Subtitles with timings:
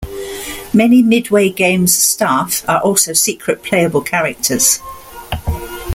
[0.73, 4.79] Many Midway Games staff are also secret playable characters.